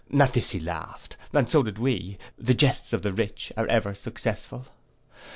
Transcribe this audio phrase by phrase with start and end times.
[0.19, 4.65] At this he laughed, and so did we:—the jests of the rich are ever successful.